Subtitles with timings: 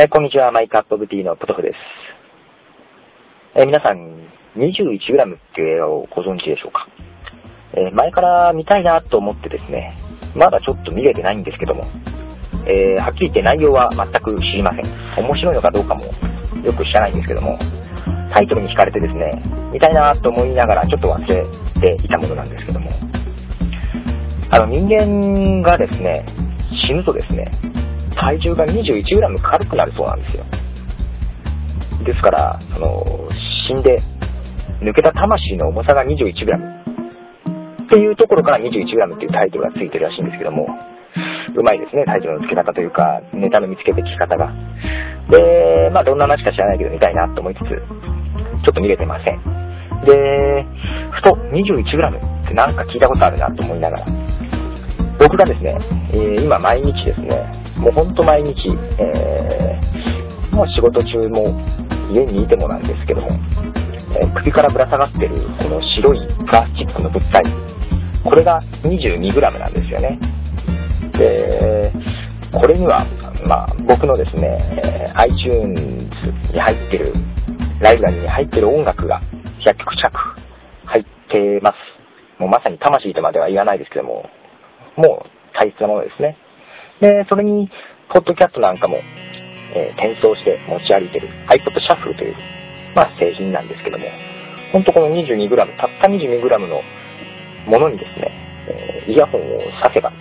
[0.00, 1.74] えーこんにちは、マイカップオブティーのポトフです。
[3.56, 3.98] えー皆さん、
[4.54, 6.86] 21g っていう映画をご存知でしょうか、
[7.72, 9.98] えー前から見たいなと思ってですね、
[10.36, 11.82] まだちょっと見れてないんですけども、
[12.68, 14.84] えはっきり言って内容は全く知りません。
[15.18, 16.04] 面白いのかどうかも
[16.62, 17.58] よく知らないんですけども、
[18.32, 21.44] タイトルに惹かれてですね、見たいなと思いながらちょっと忘れ
[21.80, 22.92] ていたものなんですけども、
[24.50, 26.24] あの人間がですね、
[26.86, 27.50] 死ぬとですね、
[28.28, 30.44] 体重が 21g 軽くなるそうなんですよ。
[32.04, 33.28] ですから、その、
[33.66, 34.02] 死んで
[34.82, 40.68] 抜けた魂の重さが 21g っていうところから 21g っていうタイトルがついてるらしいんですけども、
[41.56, 44.52] うまいですね、タイトルの付け方というか、ネタの見つけて聞き方が。
[45.30, 49.40] で、まあどんな話か知らないけど見たいなと思いつつ、ちょっと見れてません。
[50.04, 50.66] で、
[51.12, 54.06] ふと 21g ってなんか聞いたことあるなと思いながら、
[55.18, 55.78] 僕がですね、
[56.12, 58.68] えー今毎日ですね、もうほんと毎日、
[58.98, 59.88] えー
[60.54, 61.54] もう仕事中も
[62.10, 63.28] 家にいてもなんですけども、
[64.18, 67.44] えー首からぶら下がってるこの白いプラスチックの物体、
[68.24, 70.18] これが 22g なんですよね。
[71.16, 71.92] で、
[72.52, 73.06] これには、
[73.46, 75.80] まあ、僕のですね、えー iTunes
[76.52, 77.12] に入ってる、
[77.80, 79.20] ライブラリに入ってる音楽が
[79.64, 80.14] 100曲近く
[80.86, 81.76] 入ってます。
[82.40, 84.24] もうまさに魂とまでは言わないですけども、
[84.96, 86.36] もう大切なものですね。
[87.00, 87.70] で、それに、
[88.12, 88.96] ポッドキャストなんかも、
[89.74, 92.34] えー転送して持ち歩いてる iPod シャッフルという、
[92.96, 94.06] まあ、製品なんですけども、
[94.72, 96.82] ほんとこの 22g、たった 22g の
[97.66, 98.32] ものにですね、
[98.68, 100.12] えーイヤホンを挿せば、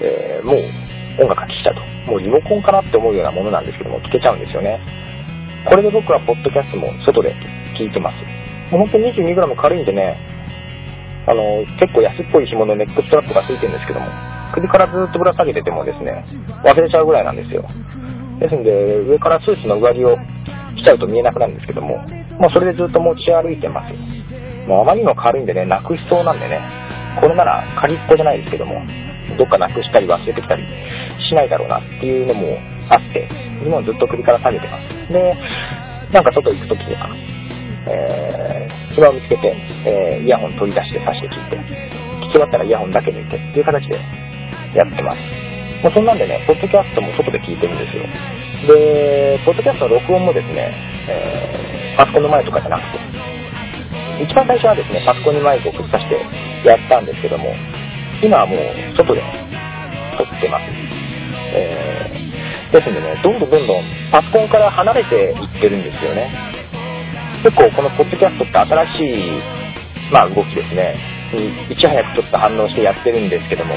[0.00, 0.56] えーもう
[1.22, 1.80] 音楽が聴きちゃうと。
[2.10, 4.80] もうリモコンかなって思うようなものなんですけども、聴けちゃうんですよね。
[5.68, 7.34] これで僕はポッドキャストも外で
[7.78, 8.16] 聞いてます。
[8.70, 10.16] もう本当に 22g 軽いんでね、
[11.28, 14.06] あの、結構安っぽい紐のネックストラップがついてるんですけども、
[14.54, 16.24] 首からずっとぶら下げててもですね、
[16.64, 17.64] 忘れちゃうぐらいなんですよ。
[18.38, 20.16] ですんで、上からスーツの上着を
[20.76, 21.98] 着ちゃうと見えなくなるんですけども、
[22.38, 23.94] もうそれでずっと持ち歩いてます。
[24.68, 26.60] もうあまりにも軽いんでね、なくしそうなんでね、
[27.20, 28.82] これなら仮っぽじゃないですけども、
[29.38, 30.64] どっかなくしたり忘れてきたり
[31.28, 32.58] しないだろうなっていうのも
[32.90, 33.28] あって、
[33.64, 35.12] 今ずっと首から下げてます。
[35.12, 35.34] で、
[36.12, 37.08] なんか外行くときには、
[37.88, 41.62] えー、暇を見つけて、えーイヤホン取り出して挿して聞いて、聞
[42.28, 43.98] き終わったらイヤホンだけ抜いてっていう形で
[44.76, 45.22] やってます。
[45.82, 48.04] もうそんなんでね、ポッドキャストも外で聞いてるんですよ。
[48.68, 50.74] で、ポッドキャストの録音もですね、
[51.08, 52.98] えーパソコンの前とかじゃなくて、
[54.22, 57.54] 一番最初はですね、パソコンにマイクをくっさしてやったんですけども、
[58.22, 58.58] 今はもう
[58.96, 59.22] 外で
[60.16, 60.64] 撮ってます。
[61.54, 62.26] えー
[62.72, 66.30] ですんでね、どんどんどんどんパソコンから離れていってるんですよね。
[67.44, 69.30] 結構このポッドキャストって新しい、
[70.12, 70.96] まあ動きですね、
[71.70, 73.74] いち早くちょっと反応してやってるんですけども、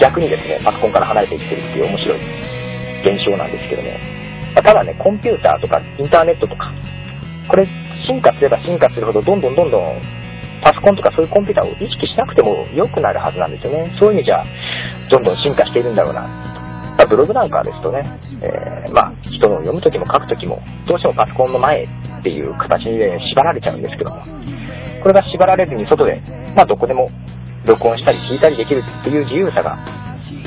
[0.00, 2.20] 逆にですね、パソコンから離れていってるっていう面白い
[3.04, 3.90] 現象なんですけども、
[4.56, 6.72] まただね、コンピューターとかインターネットとか、
[7.48, 7.66] これ
[8.06, 10.02] 進化すれば進化するほどどんどんどんどん
[10.62, 13.94] パソコンとかそういうコンピューターを意識しなくても良くなるはずなんですよね。
[13.98, 14.44] そういう意味じゃ、
[15.10, 16.22] どんどん進化しているんだろうな。
[16.96, 18.04] まあブログなんかですとね、
[18.42, 24.22] えーまあ、人の読むときも書くときも、どうしてもパソコンの前っていう形で縛られちゃうんですけども、
[25.02, 26.20] これが縛られずに外で、
[26.54, 27.10] まあ、どこでも
[27.64, 29.78] 録音したり聞いたりできるっていう自由さが、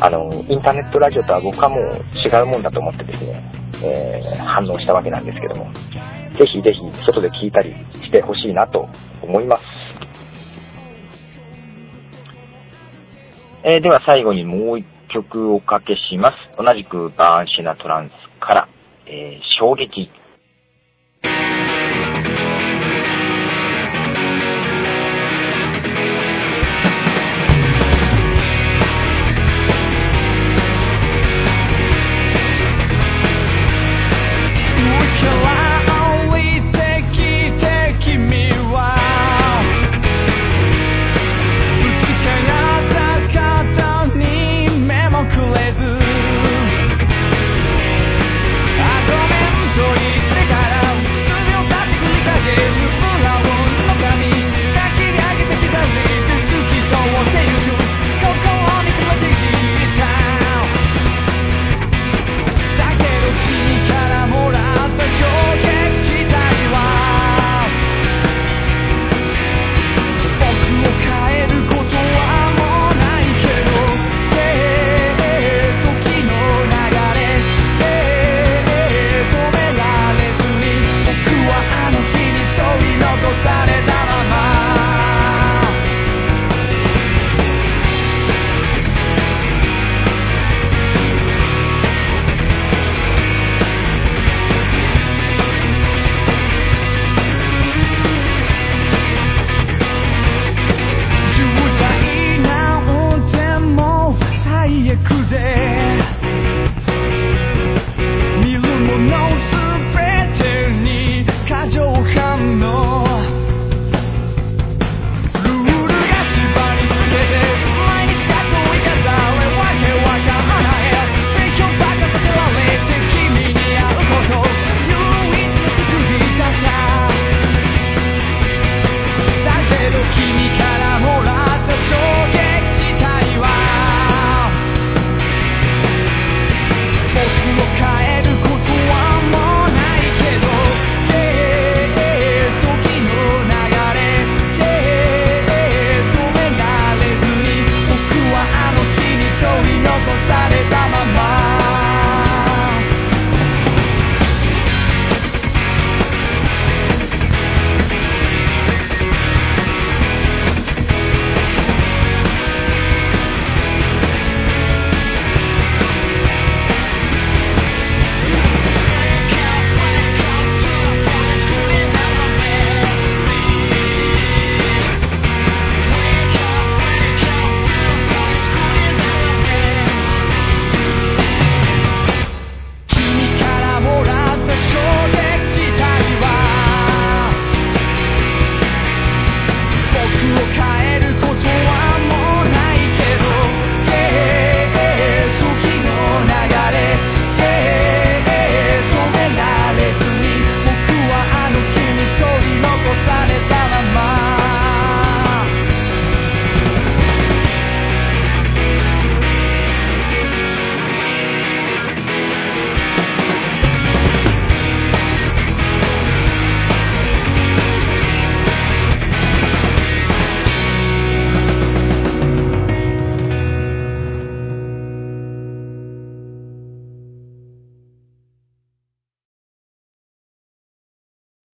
[0.00, 1.80] あの、インターネットラジオとは僕はもう
[2.18, 3.42] 違うもんだと思ってですね、
[3.84, 5.72] えー反応したわけなんですけども、
[6.38, 7.74] ぜひぜひ外で聞いたり
[8.04, 8.88] してほしいなと
[9.22, 9.62] 思います。
[13.64, 16.36] えーでは最後にもう一曲おかけします。
[16.62, 18.68] 同じくバーンシナトランスから、
[19.06, 20.10] えー衝撃